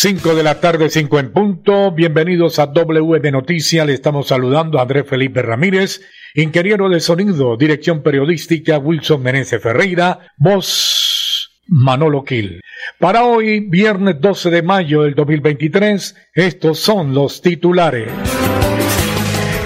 5 0.00 0.36
de 0.36 0.44
la 0.44 0.60
tarde, 0.60 0.90
5 0.90 1.18
en 1.18 1.32
punto. 1.32 1.90
Bienvenidos 1.90 2.60
a 2.60 2.66
WM 2.66 3.32
Noticias. 3.32 3.84
Le 3.84 3.94
estamos 3.94 4.28
saludando 4.28 4.78
a 4.78 4.82
Andrés 4.82 5.08
Felipe 5.08 5.42
Ramírez, 5.42 6.02
ingeniero 6.36 6.88
de 6.88 7.00
sonido, 7.00 7.56
dirección 7.56 8.04
periodística 8.04 8.78
Wilson 8.78 9.20
Meneses 9.20 9.60
Ferreira, 9.60 10.20
voz 10.36 11.50
Manolo 11.66 12.22
Quil. 12.22 12.60
Para 13.00 13.24
hoy, 13.24 13.58
viernes 13.68 14.20
12 14.20 14.50
de 14.50 14.62
mayo 14.62 15.02
del 15.02 15.16
2023, 15.16 16.14
estos 16.32 16.78
son 16.78 17.12
los 17.12 17.42
titulares. 17.42 18.08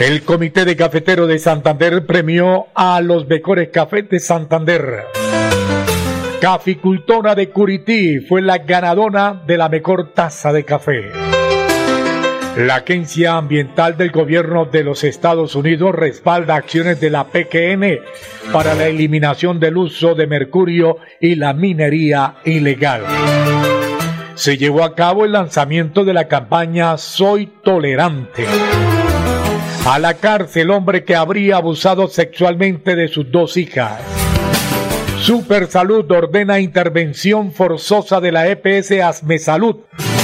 El 0.01 0.23
Comité 0.23 0.65
de 0.65 0.77
Cafetero 0.77 1.27
de 1.27 1.39
Santander 1.39 2.07
premió 2.07 2.69
a 2.75 3.03
los 3.03 3.29
mejores 3.29 3.69
cafés 3.69 4.09
de 4.09 4.19
Santander. 4.19 5.05
Caficultora 6.43 7.37
de 7.37 7.51
Curití 7.51 8.19
fue 8.19 8.43
la 8.43 8.59
ganadora 8.59 9.45
de 9.47 9.57
la 9.57 9.69
mejor 9.69 10.13
taza 10.13 10.53
de 10.53 10.65
café. 10.65 11.13
La 12.57 12.75
Agencia 12.75 13.37
Ambiental 13.37 13.97
del 13.97 14.11
Gobierno 14.11 14.65
de 14.65 14.83
los 14.83 15.05
Estados 15.05 15.55
Unidos 15.55 15.95
respalda 15.95 16.57
acciones 16.57 17.01
de 17.01 17.11
la 17.11 17.29
PQN 17.29 18.01
para 18.53 18.75
la 18.75 18.89
eliminación 18.89 19.61
del 19.61 19.77
uso 19.77 20.17
de 20.17 20.27
mercurio 20.27 20.97
y 21.21 21.37
la 21.37 21.53
minería 21.53 22.35
ilegal. 22.45 23.03
Se 24.35 24.59
llevó 24.59 24.83
a 24.83 24.97
cabo 24.97 25.25
el 25.25 25.31
lanzamiento 25.31 26.05
de 26.05 26.13
la 26.13 26.27
campaña 26.27 26.99
Soy 26.99 27.53
Tolerante. 27.63 28.47
A 29.87 29.97
la 30.01 30.15
cárcel 30.15 30.73
hombre 30.73 31.05
que 31.05 31.15
habría 31.15 31.59
abusado 31.59 32.09
sexualmente 32.09 32.97
de 32.97 33.07
sus 33.07 33.31
dos 33.31 33.57
hijas. 33.57 34.32
Supersalud 35.23 36.11
ordena 36.11 36.59
intervención 36.59 37.53
forzosa 37.53 38.21
de 38.21 38.33
la 38.33 38.49
EPS 38.49 38.91
Asme 39.03 39.39
Salud 39.39 39.77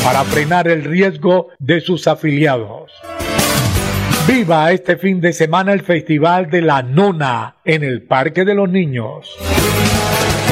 para 0.02 0.24
frenar 0.24 0.66
el 0.66 0.82
riesgo 0.82 1.50
de 1.60 1.80
sus 1.80 2.08
afiliados. 2.08 2.90
Viva 4.26 4.72
este 4.72 4.96
fin 4.96 5.20
de 5.20 5.32
semana 5.32 5.72
el 5.72 5.82
Festival 5.82 6.50
de 6.50 6.62
la 6.62 6.82
Nona 6.82 7.58
en 7.64 7.84
el 7.84 8.02
Parque 8.02 8.44
de 8.44 8.56
los 8.56 8.68
Niños. 8.68 9.36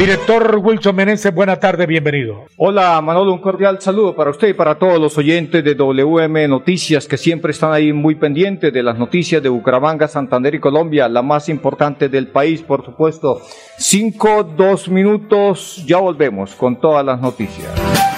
Director 0.00 0.56
Wilson 0.56 0.96
Meneses, 0.96 1.34
buena 1.34 1.60
tarde, 1.60 1.84
bienvenido. 1.84 2.46
Hola 2.56 2.98
Manolo, 3.02 3.34
un 3.34 3.38
cordial 3.42 3.82
saludo 3.82 4.16
para 4.16 4.30
usted 4.30 4.48
y 4.48 4.54
para 4.54 4.76
todos 4.76 4.98
los 4.98 5.18
oyentes 5.18 5.62
de 5.62 5.74
WM 5.74 6.48
Noticias 6.48 7.06
que 7.06 7.18
siempre 7.18 7.50
están 7.50 7.74
ahí 7.74 7.92
muy 7.92 8.14
pendientes 8.14 8.72
de 8.72 8.82
las 8.82 8.98
noticias 8.98 9.42
de 9.42 9.50
Bucaramanga, 9.50 10.08
Santander 10.08 10.54
y 10.54 10.58
Colombia, 10.58 11.06
la 11.06 11.20
más 11.20 11.50
importante 11.50 12.08
del 12.08 12.28
país, 12.28 12.62
por 12.62 12.82
supuesto. 12.82 13.42
Cinco, 13.76 14.42
dos 14.42 14.88
minutos, 14.88 15.84
ya 15.86 15.98
volvemos 15.98 16.54
con 16.54 16.80
todas 16.80 17.04
las 17.04 17.20
noticias. 17.20 18.09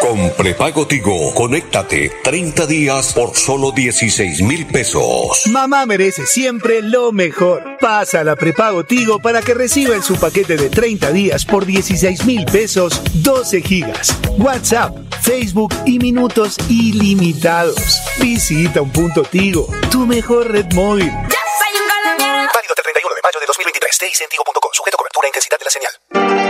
Con 0.00 0.30
prepago 0.30 0.86
Tigo, 0.86 1.34
conéctate 1.34 2.10
30 2.24 2.66
días 2.66 3.12
por 3.12 3.36
solo 3.36 3.70
16 3.70 4.40
mil 4.40 4.66
pesos. 4.66 5.46
Mamá 5.46 5.84
merece 5.84 6.24
siempre 6.24 6.80
lo 6.80 7.12
mejor. 7.12 7.76
Pasa 7.78 8.20
a 8.20 8.24
la 8.24 8.34
prepago 8.34 8.84
Tigo 8.84 9.18
para 9.18 9.42
que 9.42 9.52
reciba 9.52 9.94
en 9.94 10.02
su 10.02 10.16
paquete 10.16 10.56
de 10.56 10.70
30 10.70 11.12
días 11.12 11.44
por 11.44 11.66
16 11.66 12.24
mil 12.24 12.46
pesos 12.46 13.02
12 13.22 13.60
gigas, 13.60 14.16
WhatsApp, 14.38 14.96
Facebook 15.20 15.74
y 15.84 15.98
minutos 15.98 16.56
ilimitados. 16.70 18.00
Visita 18.18 18.80
un 18.80 18.90
punto 18.90 19.22
Tigo, 19.22 19.68
tu 19.90 20.06
mejor 20.06 20.50
red 20.50 20.72
móvil. 20.72 21.10
Válido 21.10 22.72
hasta 22.72 22.80
el 22.80 22.84
31 22.84 23.14
de 23.14 23.22
mayo 23.22 23.38
de 23.38 23.46
2023. 23.46 23.98
Tigo.com. 24.30 24.70
Sujeto 24.72 24.96
cobertura 24.96 25.26
e 25.26 25.28
intensidad 25.28 25.58
de 25.58 25.64
la 25.64 25.70
señal. 25.70 26.49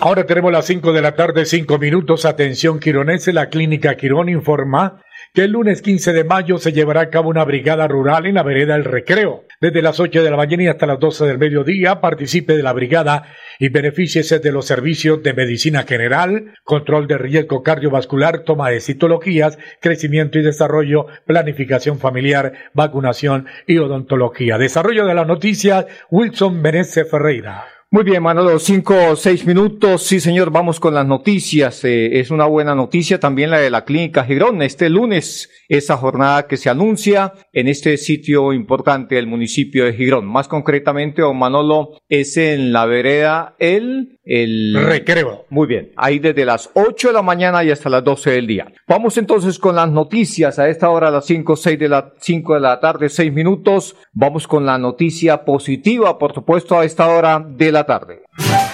Ahora 0.01 0.25
tenemos 0.25 0.51
las 0.51 0.65
5 0.65 0.91
de 0.91 1.01
la 1.01 1.15
tarde, 1.15 1.45
5 1.45 1.77
minutos. 1.77 2.25
Atención, 2.25 2.79
Quironese. 2.79 3.31
La 3.31 3.47
clínica 3.47 3.95
Quirón 3.95 4.27
informa 4.27 5.01
que 5.33 5.45
el 5.45 5.51
lunes 5.51 5.81
15 5.81 6.13
de 6.13 6.23
mayo 6.23 6.59
se 6.59 6.73
llevará 6.73 7.01
a 7.01 7.09
cabo 7.09 7.29
una 7.29 7.43
brigada 7.43 7.87
rural 7.87 8.27
en 8.27 8.35
la 8.35 8.43
vereda 8.43 8.75
El 8.75 8.85
Recreo. 8.85 9.45
Desde 9.59 9.81
las 9.81 9.99
8 9.99 10.21
de 10.21 10.29
la 10.29 10.37
mañana 10.37 10.69
hasta 10.69 10.85
las 10.85 10.99
12 10.99 11.25
del 11.25 11.39
mediodía 11.39 12.01
participe 12.01 12.55
de 12.55 12.61
la 12.61 12.71
brigada 12.71 13.23
y 13.57 13.69
benefíciese 13.69 14.37
de 14.37 14.51
los 14.51 14.67
servicios 14.67 15.23
de 15.23 15.33
medicina 15.33 15.83
general, 15.83 16.53
control 16.63 17.07
de 17.07 17.17
riesgo 17.17 17.63
cardiovascular, 17.63 18.43
toma 18.43 18.69
de 18.69 18.79
citologías, 18.79 19.57
crecimiento 19.81 20.37
y 20.37 20.43
desarrollo, 20.43 21.07
planificación 21.25 21.97
familiar, 21.97 22.53
vacunación 22.73 23.47
y 23.65 23.79
odontología. 23.79 24.59
Desarrollo 24.59 25.07
de 25.07 25.15
las 25.15 25.25
noticias, 25.25 25.87
Wilson 26.11 26.61
Menezes 26.61 27.09
Ferreira. 27.09 27.72
Muy 27.93 28.03
bien, 28.03 28.23
Manolo, 28.23 28.57
cinco 28.57 28.95
o 29.11 29.15
seis 29.15 29.45
minutos. 29.45 30.01
Sí, 30.01 30.19
señor, 30.19 30.49
vamos 30.49 30.79
con 30.79 30.95
las 30.95 31.05
noticias. 31.05 31.85
Eh, 31.85 32.19
es 32.19 32.31
una 32.31 32.47
buena 32.47 32.73
noticia 32.73 33.19
también 33.19 33.51
la 33.51 33.59
de 33.59 33.69
la 33.69 33.85
Clínica 33.85 34.23
Girón. 34.23 34.63
Este 34.63 34.89
lunes, 34.89 35.51
esa 35.69 35.95
jornada 35.95 36.47
que 36.47 36.57
se 36.57 36.71
anuncia 36.71 37.33
en 37.51 37.67
este 37.67 37.97
sitio 37.97 38.51
importante 38.51 39.13
del 39.13 39.27
municipio 39.27 39.85
de 39.85 39.93
Girón. 39.93 40.25
Más 40.25 40.47
concretamente, 40.47 41.21
don 41.21 41.37
Manolo, 41.37 41.91
es 42.09 42.35
en 42.37 42.73
la 42.73 42.87
vereda 42.87 43.55
El... 43.59 44.17
El 44.25 44.73
recreo. 44.85 45.45
Muy 45.49 45.67
bien, 45.67 45.91
ahí 45.97 46.19
desde 46.19 46.45
las 46.45 46.69
ocho 46.73 47.09
de 47.09 47.13
la 47.13 47.21
mañana 47.21 47.63
y 47.63 47.71
hasta 47.71 47.89
las 47.89 48.03
doce 48.03 48.31
del 48.31 48.47
día. 48.47 48.67
Vamos 48.87 49.17
entonces 49.17 49.59
con 49.59 49.75
las 49.75 49.89
noticias 49.89 50.59
a 50.59 50.69
esta 50.69 50.89
hora, 50.89 51.09
a 51.09 51.11
las 51.11 51.25
cinco, 51.25 51.55
seis 51.55 51.77
de 51.77 51.89
la, 51.89 52.13
cinco 52.21 52.53
de 52.53 52.61
la 52.61 52.79
tarde, 52.79 53.09
seis 53.09 53.33
minutos. 53.33 53.95
Vamos 54.13 54.47
con 54.47 54.65
la 54.65 54.77
noticia 54.77 55.43
positiva, 55.43 56.17
por 56.17 56.33
supuesto, 56.33 56.79
a 56.79 56.85
esta 56.85 57.07
hora 57.07 57.45
de 57.45 57.71
la 57.71 57.85
tarde. 57.85 58.23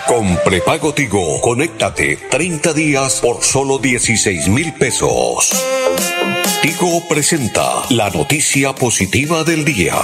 Con 0.08 0.38
prepago 0.46 0.94
Tigo, 0.94 1.42
conéctate 1.42 2.18
30 2.30 2.74
días 2.74 3.20
por 3.22 3.42
solo 3.42 3.78
16 3.78 4.50
mil 4.50 4.74
pesos. 4.74 5.50
Tigo 6.62 7.02
presenta 7.08 7.84
la 7.90 8.10
noticia 8.10 8.74
positiva 8.74 9.44
del 9.44 9.66
día. 9.66 9.96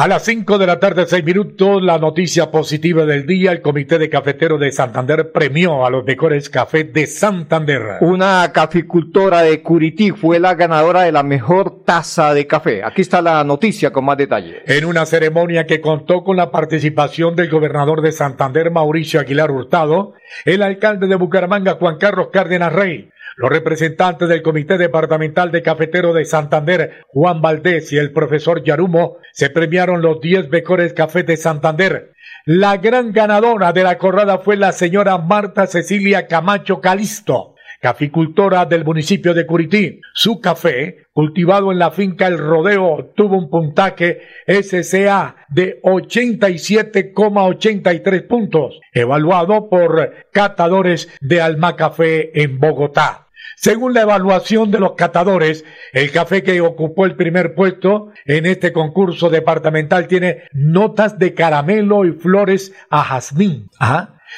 A 0.00 0.08
las 0.08 0.24
5 0.24 0.56
de 0.56 0.66
la 0.66 0.80
tarde, 0.80 1.04
6 1.06 1.22
minutos, 1.24 1.82
la 1.82 1.98
noticia 1.98 2.50
positiva 2.50 3.04
del 3.04 3.26
día. 3.26 3.52
El 3.52 3.60
Comité 3.60 3.98
de 3.98 4.08
Cafetero 4.08 4.56
de 4.56 4.72
Santander 4.72 5.30
premió 5.30 5.84
a 5.84 5.90
los 5.90 6.06
mejores 6.06 6.48
cafés 6.48 6.90
de 6.90 7.06
Santander. 7.06 7.98
Una 8.00 8.50
caficultora 8.50 9.42
de 9.42 9.60
Curití 9.60 10.12
fue 10.12 10.40
la 10.40 10.54
ganadora 10.54 11.02
de 11.02 11.12
la 11.12 11.22
mejor 11.22 11.84
taza 11.84 12.32
de 12.32 12.46
café. 12.46 12.82
Aquí 12.82 13.02
está 13.02 13.20
la 13.20 13.44
noticia 13.44 13.92
con 13.92 14.06
más 14.06 14.16
detalle. 14.16 14.62
En 14.64 14.86
una 14.86 15.04
ceremonia 15.04 15.66
que 15.66 15.82
contó 15.82 16.24
con 16.24 16.38
la 16.38 16.50
participación 16.50 17.36
del 17.36 17.50
gobernador 17.50 18.00
de 18.00 18.12
Santander, 18.12 18.70
Mauricio 18.70 19.20
Aguilar 19.20 19.50
Hurtado, 19.50 20.14
el 20.46 20.62
alcalde 20.62 21.08
de 21.08 21.16
Bucaramanga, 21.16 21.74
Juan 21.74 21.98
Carlos 21.98 22.28
Cárdenas 22.32 22.72
Rey, 22.72 23.10
los 23.40 23.50
representantes 23.50 24.28
del 24.28 24.42
Comité 24.42 24.76
Departamental 24.76 25.50
de 25.50 25.62
Cafetero 25.62 26.12
de 26.12 26.26
Santander, 26.26 27.04
Juan 27.06 27.40
Valdés 27.40 27.90
y 27.90 27.96
el 27.96 28.12
profesor 28.12 28.62
Yarumo, 28.62 29.16
se 29.32 29.48
premiaron 29.48 30.02
los 30.02 30.20
10 30.20 30.50
mejores 30.50 30.92
cafés 30.92 31.24
de 31.24 31.38
Santander. 31.38 32.12
La 32.44 32.76
gran 32.76 33.12
ganadora 33.12 33.72
de 33.72 33.82
la 33.82 33.96
corrada 33.96 34.40
fue 34.40 34.58
la 34.58 34.72
señora 34.72 35.16
Marta 35.16 35.66
Cecilia 35.66 36.26
Camacho 36.26 36.82
Calisto, 36.82 37.54
caficultora 37.80 38.66
del 38.66 38.84
municipio 38.84 39.32
de 39.32 39.46
Curití. 39.46 40.02
Su 40.12 40.42
café, 40.42 41.06
cultivado 41.14 41.72
en 41.72 41.78
la 41.78 41.92
finca 41.92 42.26
El 42.26 42.36
Rodeo, 42.36 43.10
tuvo 43.16 43.38
un 43.38 43.48
puntaje 43.48 44.20
SCA 44.46 45.46
de 45.48 45.80
87,83 45.80 48.26
puntos, 48.26 48.78
evaluado 48.92 49.70
por 49.70 50.12
catadores 50.30 51.08
de 51.22 51.40
Alma 51.40 51.74
Café 51.74 52.38
en 52.38 52.58
Bogotá. 52.58 53.28
Según 53.56 53.94
la 53.94 54.02
evaluación 54.02 54.70
de 54.70 54.80
los 54.80 54.94
catadores, 54.94 55.64
el 55.92 56.10
café 56.10 56.42
que 56.42 56.60
ocupó 56.60 57.06
el 57.06 57.16
primer 57.16 57.54
puesto 57.54 58.12
en 58.24 58.46
este 58.46 58.72
concurso 58.72 59.30
departamental 59.30 60.06
tiene 60.06 60.44
notas 60.52 61.18
de 61.18 61.34
caramelo 61.34 62.04
y 62.04 62.12
flores 62.12 62.72
a 62.90 63.02
jazmín. 63.02 63.68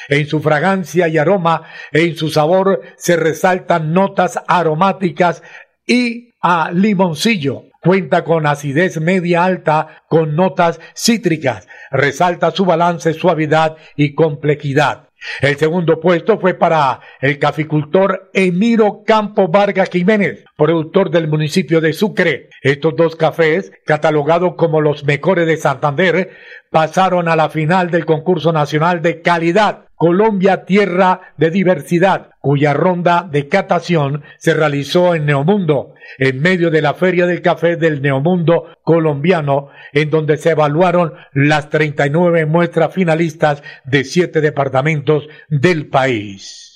En 0.09 0.27
su 0.27 0.41
fragancia 0.41 1.07
y 1.07 1.17
aroma 1.17 1.63
en 1.91 2.15
su 2.15 2.29
sabor 2.29 2.81
se 2.97 3.15
resaltan 3.15 3.93
notas 3.93 4.39
aromáticas 4.47 5.43
y 5.85 6.33
a 6.41 6.71
limoncillo. 6.71 7.63
Cuenta 7.81 8.23
con 8.23 8.47
acidez 8.47 8.99
media 8.99 9.43
alta 9.43 10.03
con 10.07 10.35
notas 10.35 10.79
cítricas. 10.95 11.67
Resalta 11.91 12.51
su 12.51 12.65
balance, 12.65 13.13
suavidad 13.13 13.75
y 13.95 14.13
complejidad. 14.15 15.09
El 15.41 15.57
segundo 15.57 15.99
puesto 15.99 16.39
fue 16.39 16.53
para 16.53 16.99
el 17.21 17.39
caficultor 17.39 18.29
Emiro 18.33 19.03
Campo 19.05 19.47
Vargas 19.47 19.89
Jiménez, 19.89 20.43
productor 20.57 21.09
del 21.09 21.27
municipio 21.27 21.81
de 21.81 21.93
Sucre. 21.93 22.49
Estos 22.61 22.95
dos 22.95 23.15
cafés, 23.15 23.71
catalogados 23.85 24.55
como 24.55 24.81
los 24.81 25.03
mejores 25.05 25.47
de 25.47 25.57
Santander, 25.57 26.31
pasaron 26.69 27.27
a 27.27 27.35
la 27.35 27.49
final 27.49 27.89
del 27.91 28.05
concurso 28.05 28.51
nacional 28.51 29.01
de 29.01 29.21
calidad 29.21 29.85
Colombia 30.03 30.65
Tierra 30.65 31.33
de 31.37 31.49
Diversidad, 31.49 32.31
cuya 32.41 32.73
ronda 32.73 33.25
de 33.31 33.47
catación 33.47 34.21
se 34.37 34.53
realizó 34.53 35.15
en 35.15 35.25
Neomundo, 35.25 35.93
en 36.17 36.41
medio 36.41 36.69
de 36.71 36.81
la 36.81 36.93
Feria 36.93 37.25
del 37.25 37.41
Café 37.41 37.77
del 37.77 38.01
Neomundo 38.01 38.65
colombiano, 38.83 39.69
en 39.93 40.09
donde 40.09 40.35
se 40.35 40.49
evaluaron 40.49 41.13
las 41.31 41.69
39 41.69 42.45
muestras 42.47 42.93
finalistas 42.93 43.63
de 43.85 44.03
siete 44.03 44.41
departamentos 44.41 45.29
del 45.47 45.87
país. 45.87 46.72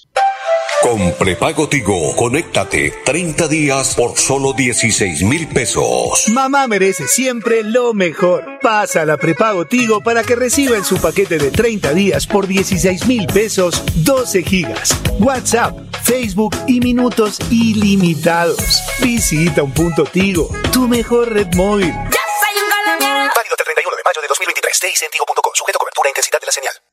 Con 0.82 1.12
prepago 1.14 1.68
Tigo, 1.68 2.16
conéctate 2.16 2.94
30 3.04 3.48
días 3.48 3.96
por 3.96 4.18
solo 4.18 4.54
16 4.54 5.24
mil 5.24 5.48
pesos. 5.48 6.28
Mamá 6.28 6.68
merece 6.68 7.07
siempre 7.07 7.64
lo 7.64 7.94
mejor. 7.94 8.60
Pasa 8.62 9.02
a 9.02 9.06
la 9.06 9.18
prepago 9.18 9.66
Tigo 9.66 10.02
para 10.02 10.24
que 10.24 10.36
reciba 10.36 10.78
en 10.78 10.86
su 10.86 11.02
paquete 11.02 11.40
de 11.40 11.50
30 11.50 11.94
días 11.94 12.28
por 12.28 12.46
16 12.46 13.07
mil 13.07 13.26
pesos 13.26 13.84
12 13.96 14.44
gigas, 14.44 14.96
WhatsApp, 15.19 15.76
Facebook 16.04 16.56
y 16.68 16.80
minutos 16.80 17.40
ilimitados. 17.50 18.84
Visita 19.02 19.64
un 19.64 19.74
punto 19.74 20.04
Tigo, 20.04 20.50
tu 20.72 20.88
mejor 20.88 21.34
red 21.34 21.54
móvil. 21.56 21.90
Ya 21.90 22.24
soy 22.40 22.64
un 22.64 22.69
colombiano. 22.69 23.31
Válido 23.36 23.54
hasta 23.54 23.64
el 23.64 23.74
31 23.74 23.98
de 23.98 24.04
mayo 24.06 24.22
de 24.22 24.28
2023. 24.28 24.80
Tigo.com. 25.12 25.52
Sujeto 25.56 25.80
cobertura 25.80 26.07
e 26.07 26.12
intensidad 26.12 26.40
de 26.40 26.46
la 26.46 26.52
señal. 26.52 26.87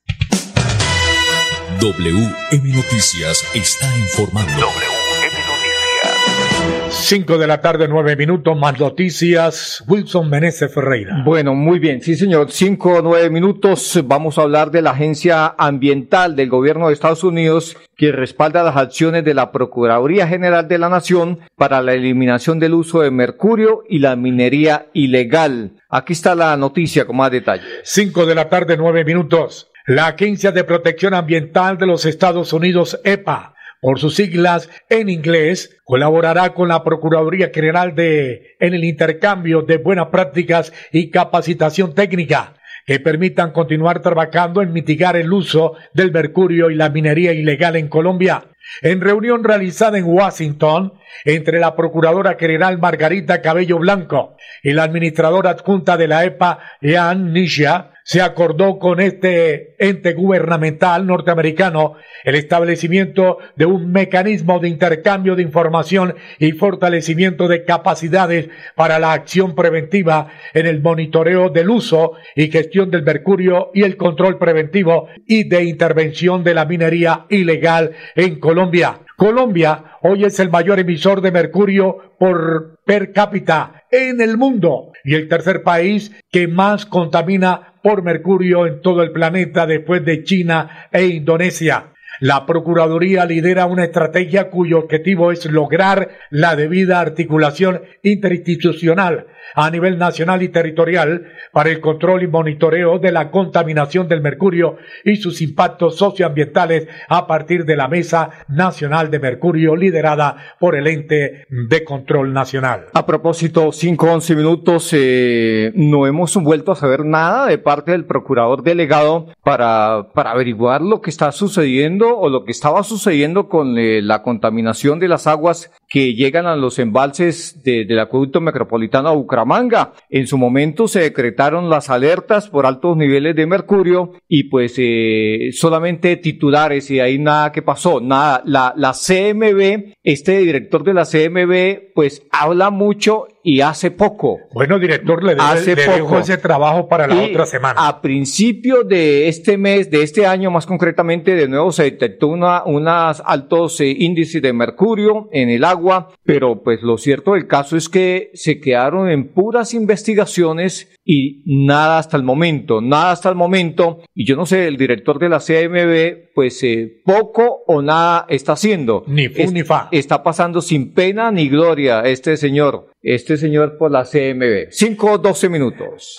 WM 1.85 2.73
Noticias 2.73 3.45
está 3.53 3.87
informando. 3.99 4.53
WM 4.53 5.37
Noticias. 5.47 6.89
5 6.89 7.37
de 7.37 7.47
la 7.47 7.61
tarde, 7.61 7.89
9 7.89 8.17
minutos, 8.17 8.59
más 8.59 8.81
noticias. 8.81 9.85
Wilson 9.87 10.31
Menezes 10.31 10.73
Ferreira. 10.73 11.23
Bueno, 11.27 11.55
muy 11.55 11.79
bien, 11.79 12.01
sí 12.01 12.17
señor. 12.17 12.51
5 12.51 12.91
o 12.91 13.03
9 13.03 13.29
minutos. 13.29 14.01
Vamos 14.07 14.39
a 14.39 14.43
hablar 14.45 14.71
de 14.71 14.81
la 14.81 14.93
Agencia 14.93 15.55
Ambiental 15.59 16.37
del 16.37 16.49
Gobierno 16.49 16.89
de 16.89 16.95
Estados 16.95 17.23
Unidos 17.23 17.77
que 17.99 18.13
respalda 18.13 18.63
las 18.63 18.79
acciones 18.79 19.23
de 19.23 19.35
la 19.35 19.53
Procuraduría 19.53 20.27
General 20.27 20.67
de 20.67 20.79
la 20.79 20.89
Nación 20.89 21.41
para 21.55 21.83
la 21.83 21.93
eliminación 21.93 22.61
del 22.61 22.73
uso 22.73 23.01
de 23.01 23.11
mercurio 23.11 23.83
y 23.91 23.99
la 23.99 24.17
minería 24.17 24.87
ilegal. 24.95 25.73
Aquí 25.91 26.15
está 26.15 26.35
la 26.35 26.57
noticia 26.57 27.07
con 27.07 27.19
más 27.19 27.31
detalle. 27.31 27.65
5 27.83 28.25
de 28.25 28.35
la 28.35 28.49
tarde, 28.49 28.79
9 28.79 29.05
minutos. 29.05 29.69
La 29.87 30.07
Agencia 30.07 30.51
de 30.51 30.65
Protección 30.65 31.13
Ambiental 31.13 31.77
de 31.77 31.85
los 31.85 32.07
Estados 32.07 32.55
Unidos, 32.55 32.99
EPA, 33.05 33.55
por 33.83 34.01
sus 34.01 34.15
siglas 34.15 34.71
en 34.89 35.11
inglés, 35.11 35.77
colaborará 35.85 36.55
con 36.55 36.69
la 36.69 36.83
Procuraduría 36.83 37.51
General 37.53 37.95
de 37.95 38.57
en 38.61 38.73
el 38.73 38.83
intercambio 38.83 39.61
de 39.61 39.77
buenas 39.77 40.07
prácticas 40.07 40.73
y 40.91 41.11
capacitación 41.11 41.95
técnica 41.95 42.55
que 42.87 42.99
permitan 42.99 43.53
continuar 43.53 44.01
trabajando 44.01 44.63
en 44.63 44.73
mitigar 44.73 45.17
el 45.17 45.31
uso 45.31 45.75
del 45.93 46.13
mercurio 46.13 46.71
y 46.71 46.77
la 46.77 46.89
minería 46.89 47.35
ilegal 47.35 47.77
en 47.77 47.89
Colombia. 47.89 48.47
En 48.81 49.03
reunión 49.03 49.45
realizada 49.45 49.99
en 49.99 50.05
Washington 50.05 50.95
entre 51.27 51.61
la 51.61 51.77
Procuradora 51.77 52.37
General 52.41 52.79
Margarita 52.79 53.43
Cabello 53.43 53.79
Blanco 53.79 54.39
y 54.63 54.73
la 54.73 54.85
administradora 54.85 55.51
adjunta 55.51 55.99
de 55.99 56.09
la 56.09 56.25
EPA, 56.25 56.59
Ian 56.81 57.35
Nisha, 57.35 57.94
se 58.05 58.21
acordó 58.21 58.79
con 58.79 59.01
este 59.01 59.75
ente 59.79 60.13
gubernamental 60.13 61.07
norteamericano 61.07 61.95
el 62.23 62.35
establecimiento 62.35 63.39
de 63.57 63.65
un 63.65 63.93
mecanismo 63.93 64.61
de 64.61 64.69
intercambio 64.69 65.35
de 65.35 65.43
información 65.43 66.15
y 66.39 66.53
fortalecimiento 66.53 67.49
de 67.49 67.65
capacidades 67.65 68.51
para 68.77 68.99
la 68.99 69.13
acción 69.13 69.55
preventiva 69.55 70.29
en 70.53 70.67
el 70.67 70.83
monitoreo 70.83 71.49
del 71.49 71.71
uso 71.71 72.13
y 72.37 72.51
gestión 72.51 72.91
del 72.91 73.05
mercurio 73.05 73.71
y 73.73 73.85
el 73.85 73.97
control 73.97 74.39
preventivo 74.39 75.09
y 75.27 75.49
de 75.49 75.65
intervención 75.65 76.45
de 76.45 76.55
la 76.55 76.67
minería 76.67 77.25
ilegal 77.31 77.93
en 78.15 78.39
Colombia. 78.39 79.01
Colombia 79.17 79.97
hoy 80.03 80.25
es 80.25 80.39
el 80.41 80.51
mayor 80.51 80.79
emisor 80.79 81.23
de 81.23 81.33
mercurio 81.33 82.17
por 82.19 82.81
per 82.85 83.13
cápita 83.13 83.85
en 83.91 84.21
el 84.21 84.37
mundo 84.37 84.93
y 85.05 85.15
el 85.15 85.29
tercer 85.29 85.63
país 85.63 86.13
que 86.33 86.49
más 86.49 86.87
contamina 86.87 87.75
por 87.83 88.03
mercurio 88.03 88.67
en 88.67 88.81
todo 88.81 89.03
el 89.03 89.13
planeta 89.13 89.67
después 89.67 90.05
de 90.05 90.25
China 90.25 90.89
e 90.91 91.07
Indonesia. 91.07 91.94
La 92.21 92.47
Procuraduría 92.47 93.25
lidera 93.25 93.67
una 93.67 93.85
estrategia 93.85 94.51
cuyo 94.51 94.79
objetivo 94.79 95.33
es 95.33 95.45
lograr 95.47 96.11
la 96.31 96.55
debida 96.55 97.01
articulación 97.01 97.83
interinstitucional 98.03 99.27
a 99.55 99.71
nivel 99.71 99.99
nacional 99.99 100.43
y 100.43 100.49
territorial 100.49 101.27
para 101.53 101.71
el 101.71 101.81
control 101.81 102.23
y 102.23 102.27
monitoreo 102.27 102.99
de 102.99 103.13
la 103.13 103.31
contaminación 103.31 104.09
del 104.09 104.21
mercurio 104.21 104.79
y 105.05 105.17
sus 105.17 105.41
impactos 105.43 105.97
socioambientales 105.97 106.89
a 107.09 107.27
partir 107.27 107.65
de 107.65 107.77
la 107.77 107.89
Mesa 107.89 108.31
Nacional 108.49 109.11
de 109.11 109.21
Mercurio 109.21 109.77
liderada 109.77 110.37
por 110.59 110.75
el 110.75 110.87
ente 110.87 111.47
de 111.49 111.85
control 111.85 112.33
nacional. 112.33 112.87
A 112.95 113.07
propósito, 113.07 113.71
5 113.71 114.13
11 114.13 114.37
minutos, 114.37 114.91
eh, 114.93 115.73
no 115.75 116.07
hemos 116.07 116.35
vuelto 116.37 116.73
a 116.73 116.77
saber 116.77 117.05
nada 117.05 117.47
de 117.47 117.59
parte 117.59 117.93
del 117.93 118.07
procurador 118.07 118.63
delegado 118.63 119.29
para, 119.43 120.09
para 120.15 120.33
averiguar 120.33 120.81
lo 120.81 121.01
que 121.01 121.11
está 121.11 121.31
sucediendo 121.31 122.04
o 122.11 122.29
lo 122.29 122.45
que 122.45 122.53
estaba 122.53 122.83
sucediendo 122.83 123.49
con 123.49 123.79
eh, 123.79 124.03
la 124.03 124.23
contaminación 124.23 124.99
de 124.99 125.09
las 125.09 125.27
aguas 125.27 125.71
que 125.89 126.15
llegan 126.15 126.47
a 126.47 126.57
los 126.57 126.79
embalses 126.79 127.63
de, 127.63 127.85
del 127.85 127.99
acueducto 127.99 128.41
metropolitano 128.41 129.09
a 129.09 129.15
Bucaramanga. 129.15 129.93
En 130.11 130.27
su 130.27 130.39
momento 130.39 130.89
se 130.89 131.01
decretaron 131.01 131.71
las 131.71 131.91
alertas 131.91 132.49
por 132.49 132.67
altos 132.67 132.97
niveles 132.97 133.37
de 133.37 133.47
mercurio 133.47 134.13
y 134.29 134.45
pues 134.45 134.75
eh, 134.79 135.51
solamente 135.53 136.17
titulares 136.17 136.91
y 136.91 137.01
ahí 137.01 137.19
nada 137.19 137.53
que 137.53 137.63
pasó, 137.63 138.01
nada. 138.01 138.43
La, 138.45 138.75
la 138.77 138.93
CMB, 138.93 139.95
este 140.03 140.39
director 140.39 140.85
de 140.85 140.95
la 140.95 141.05
CMB 141.05 141.95
pues 141.95 142.27
habla 142.31 142.71
mucho 142.71 143.27
y 143.45 143.61
hace 143.61 143.91
poco. 143.91 144.39
Bueno, 144.55 144.79
director, 144.79 145.23
le, 145.23 145.37
Hace 145.39 145.77
le 145.77 145.83
dejo 145.85 146.05
poco. 146.07 146.19
ese 146.21 146.39
trabajo 146.39 146.89
para 146.89 147.07
la 147.07 147.15
Y 147.15 147.31
otra 147.31 147.45
semana. 147.47 147.87
A 147.87 148.01
principio 148.01 148.83
de 148.85 149.29
este 149.29 149.59
mes, 149.59 149.91
de 149.91 150.03
este 150.03 150.27
año 150.27 150.51
más 150.51 150.65
concretamente, 150.67 151.35
de 151.35 151.47
nuevo 151.47 151.71
se 151.71 151.85
detectó 151.85 152.29
una, 152.29 152.65
unas 152.65 153.23
altos 153.25 153.79
eh, 153.81 153.95
índices 153.99 154.41
de 154.41 154.53
mercurio 154.55 155.29
en 155.33 155.51
el 155.51 155.63
agua, 155.65 156.09
pero 156.25 156.63
pues 156.63 156.81
lo 156.83 156.97
cierto 156.97 157.35
del 157.35 157.47
caso 157.47 157.77
es 157.77 157.89
que 157.91 158.31
se 158.33 158.61
quedaron 158.61 159.11
en 159.11 159.29
puras 159.33 159.75
investigaciones 159.75 160.91
y 161.05 161.43
nada 161.67 161.99
hasta 161.99 162.17
el 162.17 162.23
momento, 162.23 162.81
nada 162.81 163.13
hasta 163.13 163.29
el 163.29 163.35
momento. 163.35 163.99
Y 164.15 164.27
yo 164.27 164.37
no 164.37 164.47
sé, 164.47 164.67
el 164.69 164.77
director 164.79 165.19
de 165.19 165.29
la 165.29 165.39
CMB, 165.41 166.33
pues 166.35 166.63
eh, 166.63 167.03
poco 167.05 167.63
o 167.67 167.83
nada 167.83 168.25
está 168.29 168.53
haciendo. 168.53 169.05
Ni 169.07 169.29
fu 169.29 169.43
Es- 169.43 169.53
ni 169.53 169.63
fa. 169.63 169.89
Está 169.93 170.23
pasando 170.23 170.63
sin 170.63 170.95
pena 170.95 171.31
ni 171.31 171.49
gloria 171.49 172.01
este 172.03 172.37
señor, 172.37 172.89
este 173.05 173.37
señor 173.37 173.77
por 173.77 173.91
la 173.91 174.05
CMB. 174.05 174.71
5 174.71 175.19
12 175.19 175.49
minutos. 175.51 176.19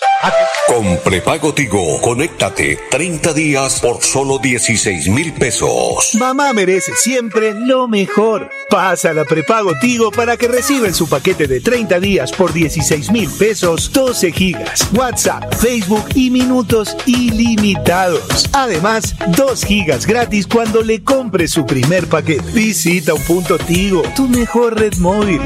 Con 0.68 0.98
prepago 0.98 1.52
Tigo, 1.52 2.00
conéctate 2.00 2.78
30 2.90 3.32
días 3.32 3.80
por 3.80 4.02
solo 4.02 4.38
16 4.38 5.08
mil 5.08 5.32
pesos. 5.34 6.14
Mamá 6.14 6.52
merece 6.52 6.92
siempre 6.94 7.52
lo 7.54 7.88
mejor. 7.88 8.48
Pasa 8.70 9.12
la 9.12 9.24
prepago 9.24 9.72
Tigo 9.80 10.10
para 10.10 10.36
que 10.36 10.48
reciba 10.48 10.86
en 10.86 10.94
su 10.94 11.08
paquete 11.08 11.46
de 11.46 11.60
30 11.60 12.00
días 12.00 12.32
por 12.32 12.52
16 12.52 13.10
mil 13.10 13.28
pesos 13.38 13.92
12 13.92 14.32
gigas, 14.32 14.88
WhatsApp, 14.92 15.54
Facebook 15.56 16.04
y 16.14 16.30
minutos 16.30 16.96
ilimitados. 17.06 18.48
Además, 18.52 19.14
2 19.36 19.64
gigas 19.64 20.06
gratis 20.06 20.46
cuando 20.46 20.82
le 20.82 21.02
compre 21.02 21.48
su 21.48 21.66
primer 21.66 22.06
paquete. 22.06 22.50
Visita 22.52 23.14
un 23.14 23.22
punto 23.22 23.58
Tigo, 23.58 24.02
tu 24.14 24.28
mejor 24.28 24.78
red 24.78 24.94
móvil. 24.98 25.42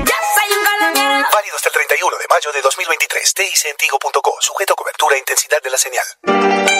31 2.00 2.18
de 2.18 2.28
mayo 2.28 2.52
de 2.52 2.62
2023. 2.62 3.34
TICentigo.co. 3.34 4.36
Sujeto 4.40 4.72
a 4.72 4.76
cobertura 4.76 5.16
e 5.16 5.18
intensidad 5.18 5.60
de 5.62 5.70
la 5.70 5.76
señal. 5.76 6.79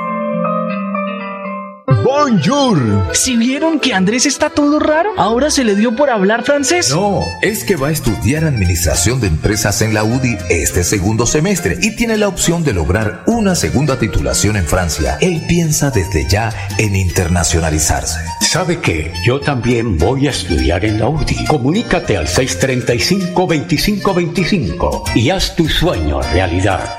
Bonjour. 2.22 3.08
Si 3.14 3.38
vieron 3.38 3.80
que 3.80 3.94
Andrés 3.94 4.26
está 4.26 4.50
todo 4.50 4.78
raro, 4.78 5.12
ahora 5.16 5.50
se 5.50 5.64
le 5.64 5.76
dio 5.76 5.96
por 5.96 6.10
hablar 6.10 6.44
francés. 6.44 6.90
No, 6.90 7.24
es 7.42 7.64
que 7.64 7.78
va 7.78 7.88
a 7.88 7.92
estudiar 7.92 8.44
administración 8.44 9.22
de 9.22 9.28
empresas 9.28 9.82
en 9.82 9.94
la 9.94 10.04
UDI 10.04 10.38
este 10.50 10.84
segundo 10.84 11.26
semestre 11.26 11.78
y 11.82 11.96
tiene 11.96 12.18
la 12.18 12.28
opción 12.28 12.66
de 12.66 12.74
lograr 12.74 13.24
una 13.26 13.56
segunda 13.56 13.98
titulación 13.98 14.58
en 14.58 14.66
Francia. 14.66 15.18
Él 15.22 15.42
piensa 15.48 15.92
desde 15.92 16.28
ya 16.28 16.52
en 16.78 16.98
internacionalizarse. 16.98 18.20
¿Sabe 18.42 18.82
qué? 18.82 19.14
Yo 19.24 19.40
también 19.40 19.98
voy 19.98 20.28
a 20.28 20.32
estudiar 20.32 20.84
en 20.84 21.00
la 21.00 21.08
UDI. 21.08 21.46
Comunícate 21.46 22.18
al 22.18 22.28
635-2525 22.28 25.16
y 25.16 25.30
haz 25.30 25.56
tu 25.56 25.70
sueño 25.70 26.22
realidad. 26.22 26.99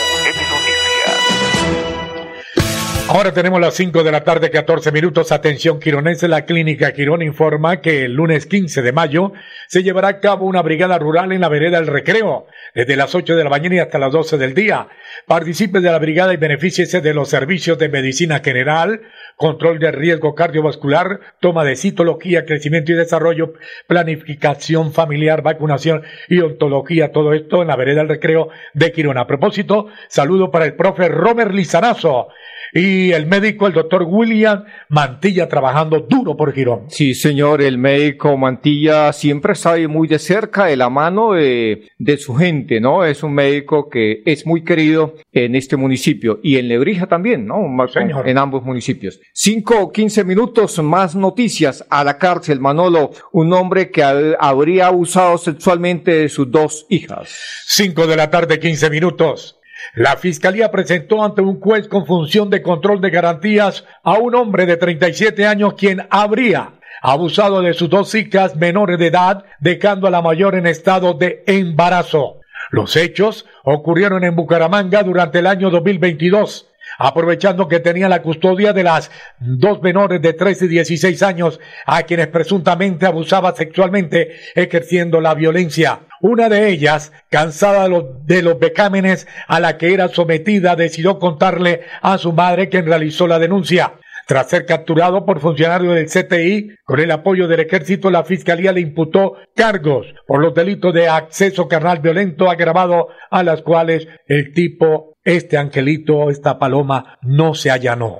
Ahora 3.13 3.33
tenemos 3.33 3.59
las 3.59 3.73
5 3.73 4.05
de 4.05 4.11
la 4.13 4.23
tarde, 4.23 4.49
14 4.49 4.89
minutos. 4.93 5.33
Atención, 5.33 5.81
Quironense. 5.81 6.29
La 6.29 6.45
clínica 6.45 6.93
Quirón 6.93 7.21
informa 7.21 7.81
que 7.81 8.05
el 8.05 8.13
lunes 8.13 8.45
15 8.45 8.81
de 8.81 8.93
mayo 8.93 9.33
se 9.67 9.83
llevará 9.83 10.07
a 10.07 10.19
cabo 10.21 10.45
una 10.45 10.61
brigada 10.61 10.97
rural 10.97 11.33
en 11.33 11.41
la 11.41 11.49
vereda 11.49 11.81
del 11.81 11.87
recreo, 11.87 12.47
desde 12.73 12.95
las 12.95 13.13
8 13.13 13.35
de 13.35 13.43
la 13.43 13.49
mañana 13.49 13.75
y 13.75 13.79
hasta 13.79 13.99
las 13.99 14.13
12 14.13 14.37
del 14.37 14.53
día. 14.53 14.87
Participe 15.27 15.81
de 15.81 15.91
la 15.91 15.99
brigada 15.99 16.33
y 16.33 16.37
benefíciese 16.37 17.01
de 17.01 17.13
los 17.13 17.27
servicios 17.27 17.77
de 17.77 17.89
medicina 17.89 18.39
general, 18.39 19.01
control 19.35 19.79
de 19.79 19.91
riesgo 19.91 20.33
cardiovascular, 20.33 21.19
toma 21.41 21.65
de 21.65 21.75
citología, 21.75 22.45
crecimiento 22.45 22.93
y 22.93 22.95
desarrollo, 22.95 23.55
planificación 23.87 24.93
familiar, 24.93 25.41
vacunación 25.41 26.03
y 26.29 26.39
ontología. 26.39 27.11
Todo 27.11 27.33
esto 27.33 27.61
en 27.61 27.67
la 27.67 27.75
vereda 27.75 27.99
del 27.99 28.07
recreo 28.07 28.47
de 28.73 28.93
Quirón. 28.93 29.17
A 29.17 29.27
propósito, 29.27 29.87
saludo 30.07 30.49
para 30.49 30.63
el 30.63 30.75
profe 30.75 31.09
Romer 31.09 31.53
Lizarazo 31.53 32.29
y 32.73 33.11
el 33.11 33.25
médico, 33.25 33.67
el 33.67 33.73
doctor 33.73 34.03
William 34.07 34.63
Mantilla, 34.89 35.47
trabajando 35.47 35.99
duro 35.99 36.35
por 36.35 36.53
Girón. 36.53 36.85
Sí, 36.89 37.13
señor, 37.13 37.61
el 37.61 37.77
médico 37.77 38.37
Mantilla 38.37 39.13
siempre 39.13 39.55
sabe 39.55 39.87
muy 39.87 40.07
de 40.07 40.19
cerca 40.19 40.65
de 40.65 40.77
la 40.77 40.89
mano 40.89 41.33
de, 41.33 41.89
de 41.97 42.17
su 42.17 42.35
gente, 42.35 42.79
¿no? 42.79 43.05
Es 43.05 43.23
un 43.23 43.33
médico 43.33 43.89
que 43.89 44.21
es 44.25 44.45
muy 44.45 44.63
querido 44.63 45.15
en 45.31 45.55
este 45.55 45.75
municipio 45.75 46.39
y 46.43 46.57
en 46.57 46.67
Lebrija 46.67 47.07
también, 47.07 47.45
¿no? 47.45 47.61
Señor. 47.87 48.27
En 48.27 48.37
ambos 48.37 48.63
municipios. 48.63 49.19
Cinco 49.33 49.79
o 49.79 49.91
quince 49.91 50.23
minutos 50.23 50.77
más 50.79 51.15
noticias 51.15 51.85
a 51.89 52.03
la 52.03 52.17
cárcel, 52.17 52.59
Manolo, 52.59 53.11
un 53.31 53.53
hombre 53.53 53.91
que 53.91 54.03
habría 54.03 54.87
abusado 54.87 55.37
sexualmente 55.37 56.11
de 56.11 56.29
sus 56.29 56.49
dos 56.49 56.85
hijas. 56.89 57.29
Cinco 57.67 58.07
de 58.07 58.15
la 58.15 58.29
tarde, 58.29 58.59
quince 58.59 58.89
minutos. 58.89 59.60
La 59.95 60.17
Fiscalía 60.17 60.71
presentó 60.71 61.23
ante 61.23 61.41
un 61.41 61.59
juez 61.59 61.87
con 61.87 62.05
función 62.05 62.49
de 62.49 62.61
control 62.61 63.01
de 63.01 63.09
garantías 63.09 63.85
a 64.03 64.13
un 64.13 64.35
hombre 64.35 64.65
de 64.65 64.77
37 64.77 65.45
años 65.45 65.73
quien 65.73 66.07
habría 66.09 66.73
abusado 67.01 67.61
de 67.61 67.73
sus 67.73 67.89
dos 67.89 68.13
hijas 68.15 68.55
menores 68.55 68.99
de 68.99 69.07
edad, 69.07 69.43
dejando 69.59 70.07
a 70.07 70.11
la 70.11 70.21
mayor 70.21 70.55
en 70.55 70.67
estado 70.67 71.13
de 71.13 71.43
embarazo. 71.47 72.39
Los 72.69 72.95
hechos 72.95 73.45
ocurrieron 73.63 74.23
en 74.23 74.35
Bucaramanga 74.35 75.03
durante 75.03 75.39
el 75.39 75.47
año 75.47 75.69
2022 75.69 76.70
aprovechando 77.01 77.67
que 77.67 77.79
tenía 77.79 78.07
la 78.07 78.21
custodia 78.21 78.73
de 78.73 78.83
las 78.83 79.11
dos 79.39 79.81
menores 79.81 80.21
de 80.21 80.33
13 80.33 80.65
y 80.65 80.67
16 80.69 81.23
años 81.23 81.59
a 81.85 82.03
quienes 82.03 82.27
presuntamente 82.27 83.05
abusaba 83.05 83.55
sexualmente 83.55 84.35
ejerciendo 84.55 85.19
la 85.19 85.33
violencia. 85.33 86.01
Una 86.21 86.49
de 86.49 86.69
ellas, 86.69 87.11
cansada 87.29 87.89
de 88.25 88.41
los, 88.43 88.59
becámenes 88.59 89.27
a 89.47 89.59
la 89.59 89.77
que 89.77 89.93
era 89.93 90.07
sometida, 90.09 90.75
decidió 90.75 91.17
contarle 91.17 91.81
a 92.01 92.17
su 92.19 92.31
madre 92.33 92.69
quien 92.69 92.85
realizó 92.85 93.27
la 93.27 93.39
denuncia. 93.39 93.93
Tras 94.27 94.49
ser 94.49 94.65
capturado 94.65 95.25
por 95.25 95.39
funcionarios 95.39 95.95
del 95.95 96.05
CTI, 96.05 96.75
con 96.83 96.99
el 96.99 97.11
apoyo 97.11 97.47
del 97.47 97.61
ejército, 97.61 98.11
la 98.11 98.23
fiscalía 98.23 98.71
le 98.71 98.81
imputó 98.81 99.35
cargos 99.55 100.05
por 100.27 100.41
los 100.41 100.53
delitos 100.53 100.93
de 100.93 101.09
acceso 101.09 101.67
carnal 101.67 101.99
violento 101.99 102.49
agravado, 102.49 103.07
a 103.31 103.43
las 103.43 103.61
cuales 103.61 104.07
el 104.27 104.53
tipo, 104.53 105.10
este 105.23 105.57
angelito, 105.57 106.29
esta 106.29 106.57
paloma, 106.57 107.19
no 107.21 107.53
se 107.53 107.69
allanó. 107.69 108.19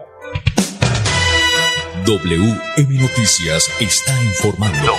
WM 2.06 3.00
Noticias 3.00 3.72
está 3.80 4.14
informando. 4.24 4.92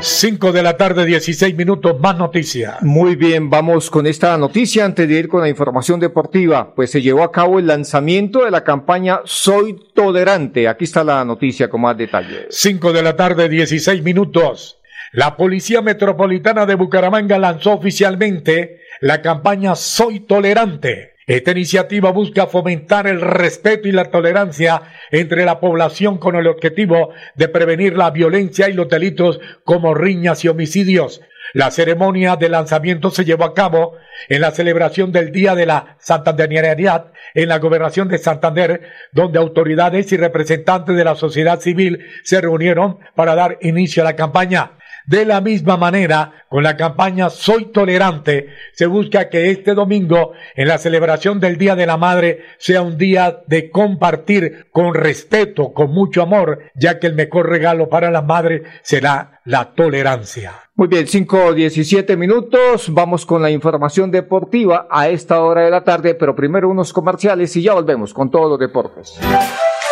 5 0.00 0.52
de 0.52 0.62
la 0.62 0.76
tarde, 0.76 1.06
16 1.06 1.56
minutos, 1.56 1.98
más 1.98 2.16
noticias. 2.18 2.82
Muy 2.82 3.16
bien, 3.16 3.48
vamos 3.48 3.90
con 3.90 4.06
esta 4.06 4.36
noticia 4.36 4.84
antes 4.84 5.08
de 5.08 5.18
ir 5.18 5.28
con 5.28 5.40
la 5.40 5.48
información 5.48 5.98
deportiva. 5.98 6.74
Pues 6.74 6.90
se 6.90 7.00
llevó 7.00 7.22
a 7.22 7.32
cabo 7.32 7.58
el 7.58 7.66
lanzamiento 7.66 8.44
de 8.44 8.50
la 8.50 8.62
campaña 8.62 9.20
Soy 9.24 9.76
Tolerante. 9.94 10.68
Aquí 10.68 10.84
está 10.84 11.02
la 11.02 11.24
noticia 11.24 11.70
con 11.70 11.80
más 11.80 11.96
detalles. 11.96 12.46
5 12.50 12.92
de 12.92 13.02
la 13.02 13.16
tarde, 13.16 13.48
16 13.48 14.02
minutos. 14.02 14.78
La 15.12 15.36
Policía 15.36 15.80
Metropolitana 15.80 16.66
de 16.66 16.74
Bucaramanga 16.74 17.38
lanzó 17.38 17.72
oficialmente 17.72 18.83
la 19.00 19.22
campaña 19.22 19.74
Soy 19.74 20.20
Tolerante 20.20 21.14
esta 21.26 21.52
iniciativa 21.52 22.12
busca 22.12 22.46
fomentar 22.46 23.06
el 23.06 23.22
respeto 23.22 23.88
y 23.88 23.92
la 23.92 24.10
tolerancia 24.10 24.82
entre 25.10 25.46
la 25.46 25.58
población 25.58 26.18
con 26.18 26.36
el 26.36 26.46
objetivo 26.46 27.14
de 27.34 27.48
prevenir 27.48 27.96
la 27.96 28.10
violencia 28.10 28.68
y 28.68 28.74
los 28.74 28.90
delitos 28.90 29.40
como 29.64 29.94
riñas 29.94 30.44
y 30.44 30.48
homicidios. 30.48 31.22
La 31.54 31.70
ceremonia 31.70 32.36
de 32.36 32.50
lanzamiento 32.50 33.10
se 33.10 33.24
llevó 33.24 33.44
a 33.44 33.54
cabo 33.54 33.96
en 34.28 34.42
la 34.42 34.50
celebración 34.50 35.12
del 35.12 35.32
Día 35.32 35.54
de 35.54 35.64
la 35.64 35.96
Santanderianidad 35.98 37.12
en 37.32 37.48
la 37.48 37.58
Gobernación 37.58 38.08
de 38.08 38.18
Santander, 38.18 38.82
donde 39.12 39.38
autoridades 39.38 40.12
y 40.12 40.18
representantes 40.18 40.94
de 40.94 41.04
la 41.04 41.14
sociedad 41.14 41.58
civil 41.60 42.04
se 42.22 42.40
reunieron 42.42 42.98
para 43.14 43.34
dar 43.34 43.56
inicio 43.62 44.02
a 44.02 44.04
la 44.04 44.16
campaña. 44.16 44.72
De 45.06 45.26
la 45.26 45.40
misma 45.40 45.76
manera, 45.76 46.44
con 46.48 46.62
la 46.62 46.76
campaña 46.76 47.28
Soy 47.28 47.66
Tolerante, 47.66 48.48
se 48.72 48.86
busca 48.86 49.28
que 49.28 49.50
este 49.50 49.74
domingo, 49.74 50.32
en 50.54 50.68
la 50.68 50.78
celebración 50.78 51.40
del 51.40 51.58
Día 51.58 51.76
de 51.76 51.86
la 51.86 51.98
Madre, 51.98 52.44
sea 52.58 52.80
un 52.80 52.96
día 52.96 53.42
de 53.46 53.70
compartir 53.70 54.66
con 54.70 54.94
respeto, 54.94 55.74
con 55.74 55.90
mucho 55.90 56.22
amor, 56.22 56.70
ya 56.74 56.98
que 56.98 57.06
el 57.06 57.14
mejor 57.14 57.50
regalo 57.50 57.88
para 57.88 58.10
la 58.10 58.22
madre 58.22 58.62
será 58.82 59.40
la 59.44 59.74
tolerancia. 59.74 60.52
Muy 60.74 60.88
bien, 60.88 61.06
5 61.06 61.52
17 61.52 62.16
minutos. 62.16 62.92
Vamos 62.92 63.26
con 63.26 63.42
la 63.42 63.50
información 63.50 64.10
deportiva 64.10 64.88
a 64.90 65.08
esta 65.08 65.40
hora 65.42 65.62
de 65.62 65.70
la 65.70 65.84
tarde, 65.84 66.14
pero 66.14 66.34
primero 66.34 66.68
unos 66.68 66.92
comerciales 66.92 67.54
y 67.56 67.62
ya 67.62 67.74
volvemos 67.74 68.14
con 68.14 68.30
todos 68.30 68.48
los 68.48 68.58
deportes. 68.58 69.20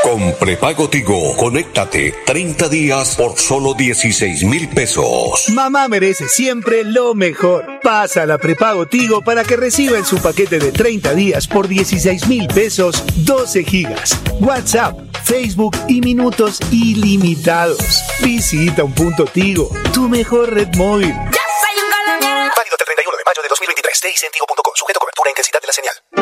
Con 0.03 0.35
prepago 0.35 0.91
Tigo, 0.91 1.37
conéctate 1.37 2.13
30 2.27 2.69
días 2.69 3.15
por 3.15 3.39
solo 3.39 3.73
16 3.73 4.43
mil 4.45 4.69
pesos. 4.69 5.49
Mamá 5.51 5.87
merece 5.87 6.29
siempre 6.29 6.83
lo 6.83 7.15
mejor. 7.15 7.65
Pasa 7.83 8.23
a 8.23 8.27
la 8.27 8.37
prepago 8.39 8.87
Tigo 8.87 9.23
para 9.23 9.45
que 9.45 9.57
reciba 9.57 9.97
en 9.97 10.05
su 10.05 10.21
paquete 10.21 10.59
de 10.59 10.73
30 10.73 11.15
días 11.15 11.47
por 11.47 11.69
16 11.69 12.27
mil 12.27 12.49
pesos 12.49 13.05
12 13.25 13.63
gigas, 13.63 14.19
WhatsApp, 14.41 14.99
Facebook 15.25 15.77
y 15.87 16.01
minutos 16.01 16.59
ilimitados. 16.73 18.03
Visita 18.21 18.83
un 18.83 18.95
punto 18.95 19.25
Tigo, 19.25 19.71
tu 19.95 20.09
mejor 20.09 20.53
red 20.53 20.75
móvil. 20.75 21.13
Válido 21.13 22.75
hasta 22.75 22.85
el 22.85 22.87
31 22.87 23.17
de 23.19 23.25
mayo 23.25 23.43
de 23.43 23.49
2023. 23.49 24.01
Tigo.com. 24.33 24.73
Sujeto 24.75 24.99
cobertura 24.99 25.29
e 25.29 25.33
intensidad 25.33 25.61
de 25.61 25.67
la 25.69 25.73
señal. 25.73 26.22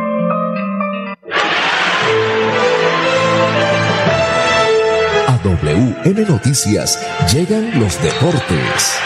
WM 5.62 6.28
Noticias 6.28 6.98
llegan 7.32 7.80
los 7.80 8.00
deportes. 8.02 8.98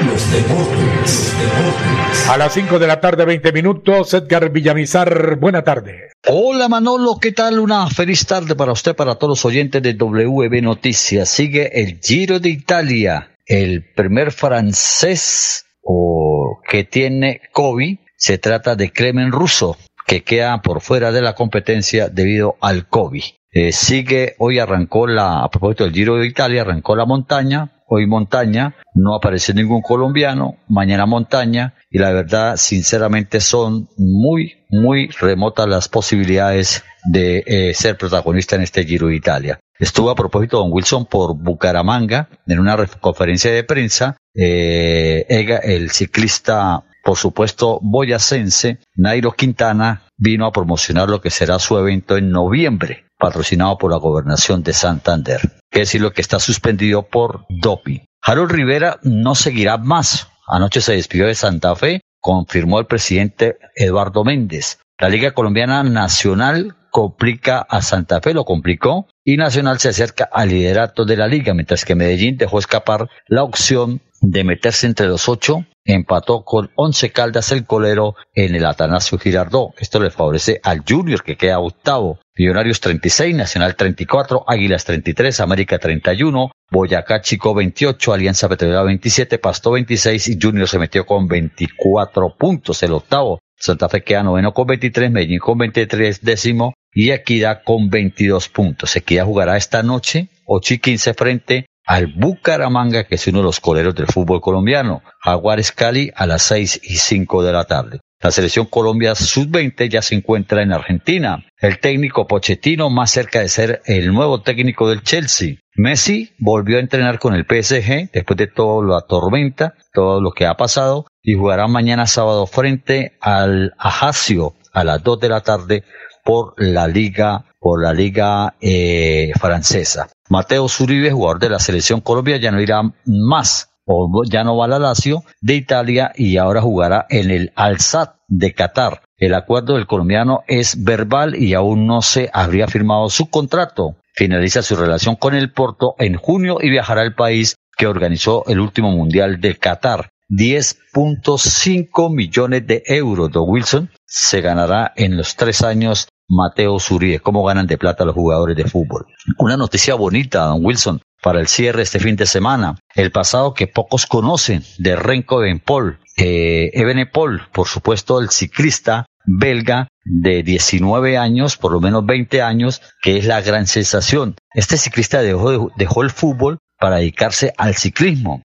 Los 0.00 0.32
deportes, 0.32 1.34
deportes. 1.38 2.28
A 2.28 2.36
las 2.36 2.54
5 2.54 2.78
de 2.78 2.86
la 2.86 3.00
tarde, 3.00 3.24
20 3.24 3.52
minutos, 3.52 4.14
Edgar 4.14 4.50
Villamizar, 4.50 5.36
buena 5.36 5.62
tarde. 5.62 6.10
Hola 6.26 6.68
Manolo, 6.68 7.18
¿qué 7.20 7.32
tal? 7.32 7.58
Una 7.58 7.88
feliz 7.88 8.26
tarde 8.26 8.54
para 8.54 8.72
usted, 8.72 8.94
para 8.94 9.16
todos 9.16 9.30
los 9.30 9.44
oyentes 9.44 9.82
de 9.82 9.94
WB 9.94 10.62
Noticias. 10.62 11.28
Sigue 11.28 11.80
el 11.80 11.98
Giro 12.00 12.38
de 12.38 12.48
Italia, 12.48 13.30
el 13.50 13.84
primer 13.96 14.30
francés 14.30 15.66
o 15.82 16.60
que 16.68 16.84
tiene 16.84 17.40
COVID, 17.52 17.98
se 18.16 18.38
trata 18.38 18.76
de 18.76 18.92
Clemen 18.92 19.32
Russo, 19.32 19.76
que 20.06 20.22
queda 20.22 20.62
por 20.62 20.80
fuera 20.80 21.10
de 21.10 21.20
la 21.20 21.34
competencia 21.34 22.08
debido 22.08 22.54
al 22.60 22.86
COVID. 22.88 23.24
Eh, 23.52 23.72
sigue, 23.72 24.36
hoy 24.38 24.60
arrancó 24.60 25.08
la, 25.08 25.42
a 25.42 25.50
propósito 25.50 25.82
del 25.82 25.94
Giro 25.94 26.16
de 26.16 26.28
Italia, 26.28 26.62
arrancó 26.62 26.94
la 26.94 27.06
montaña, 27.06 27.82
hoy 27.88 28.06
montaña, 28.06 28.76
no 28.94 29.16
aparece 29.16 29.52
ningún 29.52 29.82
colombiano, 29.82 30.58
mañana 30.68 31.06
montaña, 31.06 31.74
y 31.90 31.98
la 31.98 32.12
verdad, 32.12 32.56
sinceramente, 32.56 33.40
son 33.40 33.88
muy, 33.96 34.64
muy 34.68 35.08
remotas 35.08 35.66
las 35.66 35.88
posibilidades 35.88 36.84
de 37.10 37.42
eh, 37.46 37.74
ser 37.74 37.96
protagonista 37.98 38.54
en 38.54 38.62
este 38.62 38.84
Giro 38.84 39.08
de 39.08 39.16
Italia. 39.16 39.58
Estuvo 39.80 40.10
a 40.10 40.14
propósito 40.14 40.58
Don 40.58 40.70
Wilson 40.70 41.06
por 41.06 41.34
Bucaramanga 41.34 42.28
en 42.46 42.60
una 42.60 42.76
conferencia 42.86 43.50
de 43.50 43.64
prensa. 43.64 44.16
Eh, 44.34 45.26
el 45.28 45.90
ciclista, 45.90 46.84
por 47.02 47.16
supuesto, 47.16 47.80
boyacense, 47.82 48.78
Nairo 48.94 49.32
Quintana, 49.32 50.06
vino 50.18 50.46
a 50.46 50.52
promocionar 50.52 51.08
lo 51.08 51.20
que 51.20 51.30
será 51.30 51.58
su 51.58 51.78
evento 51.78 52.16
en 52.16 52.30
noviembre 52.30 53.06
patrocinado 53.20 53.78
por 53.78 53.92
la 53.92 53.98
gobernación 53.98 54.62
de 54.62 54.72
Santander, 54.72 55.40
es 55.70 55.94
lo 55.94 56.12
que 56.12 56.22
está 56.22 56.40
suspendido 56.40 57.06
por 57.06 57.44
doping. 57.48 58.00
Harold 58.22 58.50
Rivera 58.50 58.98
no 59.02 59.34
seguirá 59.34 59.76
más. 59.76 60.28
Anoche 60.48 60.80
se 60.80 60.94
despidió 60.94 61.26
de 61.26 61.34
Santa 61.34 61.76
Fe, 61.76 62.00
confirmó 62.20 62.80
el 62.80 62.86
presidente 62.86 63.56
Eduardo 63.74 64.24
Méndez. 64.24 64.78
La 65.00 65.08
Liga 65.08 65.30
Colombiana 65.30 65.82
Nacional 65.82 66.76
complica 66.90 67.60
a 67.60 67.80
Santa 67.80 68.20
Fe, 68.20 68.34
lo 68.34 68.44
complicó, 68.44 69.06
y 69.24 69.38
Nacional 69.38 69.78
se 69.78 69.88
acerca 69.88 70.28
al 70.30 70.50
liderato 70.50 71.06
de 71.06 71.16
la 71.16 71.26
liga, 71.26 71.54
mientras 71.54 71.86
que 71.86 71.94
Medellín 71.94 72.36
dejó 72.36 72.58
escapar 72.58 73.08
la 73.26 73.42
opción 73.42 74.02
de 74.20 74.44
meterse 74.44 74.86
entre 74.86 75.06
los 75.06 75.26
ocho, 75.30 75.64
empató 75.86 76.44
con 76.44 76.70
once 76.76 77.12
caldas 77.12 77.50
el 77.50 77.64
colero 77.64 78.14
en 78.34 78.54
el 78.54 78.66
Atanasio 78.66 79.18
Girardó. 79.18 79.72
Esto 79.78 80.00
le 80.00 80.10
favorece 80.10 80.60
al 80.62 80.82
Junior, 80.86 81.22
que 81.22 81.38
queda 81.38 81.60
octavo. 81.60 82.18
Millonarios 82.40 82.80
36, 82.80 83.36
Nacional 83.36 83.76
34, 83.76 84.44
Águilas 84.46 84.86
33, 84.86 85.40
América 85.40 85.78
31, 85.78 86.50
Boyacá 86.70 87.20
Chico 87.20 87.52
28, 87.52 88.14
Alianza 88.14 88.48
Petrolera 88.48 88.82
27, 88.82 89.38
Pasto 89.38 89.72
26 89.72 90.26
y 90.28 90.38
Junior 90.40 90.66
se 90.66 90.78
metió 90.78 91.04
con 91.04 91.28
24 91.28 92.34
puntos, 92.38 92.82
el 92.82 92.94
octavo. 92.94 93.40
Santa 93.58 93.90
Fe 93.90 94.02
queda 94.02 94.22
noveno 94.22 94.54
con 94.54 94.66
23, 94.68 95.10
Medellín 95.10 95.38
con 95.38 95.58
23 95.58 96.22
décimo 96.22 96.72
y 96.94 97.10
Equidad 97.10 97.60
con 97.62 97.90
22 97.90 98.48
puntos. 98.48 98.96
Equidad 98.96 99.26
jugará 99.26 99.58
esta 99.58 99.82
noche, 99.82 100.30
8 100.46 100.72
y 100.72 100.78
15 100.78 101.12
frente 101.12 101.66
al 101.84 102.06
Bucaramanga, 102.06 103.04
que 103.04 103.16
es 103.16 103.26
uno 103.26 103.40
de 103.40 103.44
los 103.44 103.60
coleros 103.60 103.94
del 103.94 104.06
fútbol 104.06 104.40
colombiano. 104.40 105.02
Jaguares 105.18 105.72
Cali 105.72 106.10
a 106.16 106.24
las 106.24 106.44
6 106.44 106.80
y 106.84 106.96
5 106.96 107.42
de 107.42 107.52
la 107.52 107.64
tarde. 107.64 108.00
La 108.22 108.30
selección 108.30 108.66
Colombia 108.66 109.14
sub-20 109.14 109.88
ya 109.88 110.02
se 110.02 110.14
encuentra 110.14 110.62
en 110.62 110.72
Argentina. 110.72 111.42
El 111.58 111.80
técnico 111.80 112.26
Pochettino 112.26 112.90
más 112.90 113.10
cerca 113.10 113.40
de 113.40 113.48
ser 113.48 113.80
el 113.86 114.12
nuevo 114.12 114.42
técnico 114.42 114.90
del 114.90 115.02
Chelsea. 115.02 115.56
Messi 115.74 116.34
volvió 116.38 116.76
a 116.76 116.80
entrenar 116.80 117.18
con 117.18 117.34
el 117.34 117.46
PSG 117.46 118.10
después 118.12 118.36
de 118.36 118.46
toda 118.46 118.86
la 118.86 119.00
tormenta, 119.06 119.72
todo 119.94 120.20
lo 120.20 120.32
que 120.32 120.44
ha 120.44 120.54
pasado, 120.54 121.06
y 121.22 121.32
jugará 121.32 121.66
mañana 121.66 122.06
sábado 122.06 122.46
frente 122.46 123.16
al 123.22 123.72
Ajaccio 123.78 124.52
a 124.74 124.84
las 124.84 125.02
2 125.02 125.20
de 125.20 125.28
la 125.30 125.40
tarde 125.40 125.84
por 126.22 126.52
la 126.58 126.88
liga 126.88 127.46
por 127.58 127.82
la 127.82 127.92
liga 127.92 128.54
eh, 128.60 129.32
francesa. 129.38 130.08
Mateo 130.28 130.68
Zuribe, 130.68 131.10
jugador 131.10 131.38
de 131.38 131.50
la 131.50 131.58
selección 131.58 132.00
Colombia, 132.00 132.38
ya 132.38 132.50
no 132.50 132.60
irá 132.60 132.82
más 133.04 133.70
o 133.92 134.22
ya 134.24 134.44
no 134.44 134.56
va 134.56 134.66
a 134.66 134.68
la 134.68 134.78
Lazio 134.78 135.24
de 135.40 135.56
Italia 135.56 136.12
y 136.14 136.36
ahora 136.36 136.62
jugará 136.62 137.06
en 137.10 137.30
el 137.30 137.52
Al-Sad 137.56 138.10
de 138.28 138.54
Qatar. 138.54 139.02
El 139.18 139.34
acuerdo 139.34 139.74
del 139.74 139.88
colombiano 139.88 140.42
es 140.46 140.84
verbal 140.84 141.34
y 141.34 141.54
aún 141.54 141.86
no 141.86 142.00
se 142.00 142.30
habría 142.32 142.68
firmado 142.68 143.10
su 143.10 143.28
contrato. 143.28 143.96
Finaliza 144.14 144.62
su 144.62 144.76
relación 144.76 145.16
con 145.16 145.34
el 145.34 145.52
Porto 145.52 145.96
en 145.98 146.14
junio 146.16 146.58
y 146.60 146.70
viajará 146.70 147.02
al 147.02 147.14
país 147.14 147.56
que 147.76 147.88
organizó 147.88 148.44
el 148.46 148.60
último 148.60 148.92
mundial 148.92 149.40
de 149.40 149.56
Qatar. 149.56 150.10
10.5 150.28 152.14
millones 152.14 152.64
de 152.66 152.84
euros 152.86 153.32
de 153.32 153.40
Wilson 153.40 153.90
se 154.06 154.40
ganará 154.40 154.92
en 154.94 155.16
los 155.16 155.34
tres 155.34 155.62
años 155.62 156.08
Mateo 156.28 156.78
Zuribe. 156.78 157.18
¿Cómo 157.18 157.42
ganan 157.42 157.66
de 157.66 157.76
plata 157.76 158.04
los 158.04 158.14
jugadores 158.14 158.56
de 158.56 158.64
fútbol? 158.64 159.06
Una 159.38 159.56
noticia 159.56 159.96
bonita, 159.96 160.44
don 160.44 160.64
Wilson 160.64 161.00
para 161.22 161.40
el 161.40 161.48
cierre 161.48 161.82
este 161.82 162.00
fin 162.00 162.16
de 162.16 162.26
semana. 162.26 162.76
El 162.94 163.10
pasado 163.12 163.54
que 163.54 163.66
pocos 163.66 164.06
conocen 164.06 164.64
de 164.78 164.96
Renko 164.96 165.42
Ebenpol. 165.42 165.98
Eh, 166.16 166.70
Ebenepol, 166.74 167.48
por 167.52 167.68
supuesto, 167.68 168.20
el 168.20 168.30
ciclista 168.30 169.06
belga 169.24 169.88
de 170.04 170.42
19 170.42 171.16
años, 171.16 171.56
por 171.56 171.72
lo 171.72 171.80
menos 171.80 172.04
20 172.04 172.42
años, 172.42 172.82
que 173.02 173.16
es 173.16 173.26
la 173.26 173.40
gran 173.40 173.66
sensación. 173.66 174.36
Este 174.54 174.76
ciclista 174.76 175.22
dejó, 175.22 175.70
dejó 175.76 176.02
el 176.02 176.10
fútbol 176.10 176.58
para 176.78 176.96
dedicarse 176.96 177.52
al 177.58 177.76
ciclismo. 177.76 178.42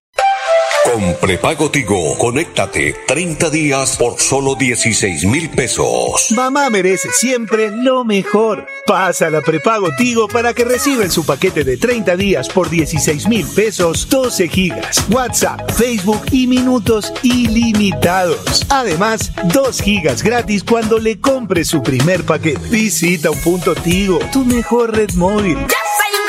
Con 0.92 1.16
prepago 1.16 1.68
Tigo, 1.68 2.16
conéctate 2.16 2.94
30 3.08 3.50
días 3.50 3.96
por 3.96 4.20
solo 4.20 4.54
16 4.54 5.24
mil 5.24 5.50
pesos. 5.50 6.28
Mamá 6.30 6.70
merece 6.70 7.10
siempre 7.10 7.70
lo 7.72 8.04
mejor. 8.04 8.68
Pasa 8.86 9.28
la 9.28 9.40
prepago 9.40 9.88
Tigo 9.98 10.28
para 10.28 10.54
que 10.54 10.64
reciba 10.64 11.02
en 11.02 11.10
su 11.10 11.26
paquete 11.26 11.64
de 11.64 11.76
30 11.76 12.16
días 12.16 12.48
por 12.48 12.70
16 12.70 13.26
mil 13.26 13.44
pesos 13.48 14.08
12 14.08 14.48
gigas, 14.48 15.04
WhatsApp, 15.10 15.68
Facebook 15.72 16.22
y 16.30 16.46
minutos 16.46 17.12
ilimitados. 17.24 18.64
Además, 18.68 19.32
2 19.52 19.82
gigas 19.82 20.22
gratis 20.22 20.62
cuando 20.62 20.98
le 20.98 21.20
compre 21.20 21.64
su 21.64 21.82
primer 21.82 22.22
paquete. 22.24 22.68
Visita 22.68 23.32
un 23.32 23.40
punto 23.40 23.74
Tigo, 23.74 24.20
tu 24.32 24.44
mejor 24.44 24.96
red 24.96 25.10
móvil. 25.14 25.58
El 25.58 26.25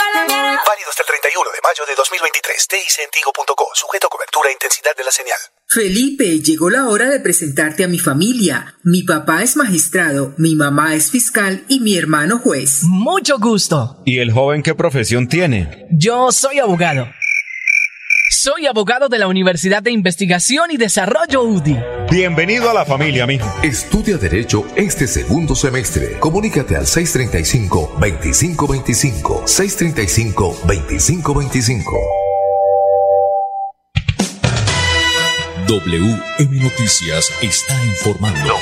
31 1.38 1.52
de 1.52 1.62
mayo 1.62 1.86
de 1.86 1.96
2023. 1.96 2.68
TICentigo.co. 2.68 3.66
Sujeto 3.74 4.08
a 4.08 4.10
cobertura 4.10 4.50
e 4.50 4.54
intensidad 4.54 4.96
de 4.98 5.04
la 5.04 5.12
señal. 5.12 5.38
Felipe, 5.70 6.40
llegó 6.42 6.70
la 6.70 6.88
hora 6.88 7.10
de 7.10 7.20
presentarte 7.20 7.84
a 7.84 7.88
mi 7.88 8.00
familia. 8.00 8.76
Mi 8.84 9.04
papá 9.04 9.44
es 9.44 9.56
magistrado, 9.56 10.34
mi 10.38 10.56
mamá 10.56 10.96
es 10.96 11.12
fiscal 11.12 11.64
y 11.68 11.80
mi 11.82 11.98
hermano 11.98 12.40
juez. 12.40 12.84
Mucho 12.84 13.38
gusto. 13.38 14.02
¿Y 14.06 14.20
el 14.20 14.32
joven 14.32 14.64
qué 14.64 14.74
profesión 14.74 15.28
tiene? 15.28 15.88
Yo 15.92 16.32
soy 16.32 16.60
abogado. 16.60 17.08
Soy 18.48 18.66
abogado 18.66 19.10
de 19.10 19.20
la 19.20 19.28
Universidad 19.28 19.84
de 19.84 19.92
Investigación 19.92 20.72
y 20.72 20.78
Desarrollo 20.78 21.44
UDI. 21.44 21.78
Bienvenido 22.10 22.70
a 22.70 22.74
la 22.74 22.86
familia, 22.86 23.28
mijo. 23.28 23.54
Estudia 23.62 24.16
Derecho 24.16 24.64
este 24.78 25.06
segundo 25.06 25.54
semestre. 25.54 26.18
Comunícate 26.18 26.78
al 26.78 26.86
635-2525. 26.86 29.44
635-2525. 29.44 31.84
WM 35.68 36.64
Noticias 36.64 37.30
está 37.42 37.76
informando. 37.84 38.54